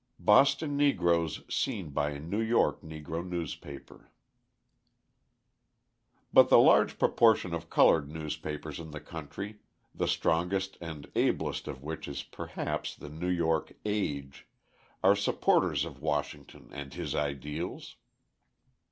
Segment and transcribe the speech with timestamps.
[0.17, 4.09] Boston Negroes Seen by a New York Negro Newspaper
[6.33, 9.59] But the large proportion of coloured newspapers in the country,
[9.93, 14.47] the strongest and ablest of which is perhaps the New York Age,
[15.03, 17.97] are supporters of Washington and his ideals.